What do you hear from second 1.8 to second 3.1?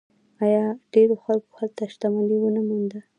شتمني ونه موندله؟